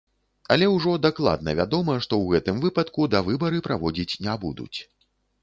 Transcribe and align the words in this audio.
Але 0.53 0.69
ўжо 0.75 0.93
дакладна 1.05 1.53
вядома, 1.59 1.97
што 2.07 2.13
ў 2.21 2.25
гэтым 2.39 2.57
выпадку 2.65 3.07
давыбары 3.17 3.63
праводзіць 3.69 4.19
не 4.27 4.35
будуць. 4.49 4.77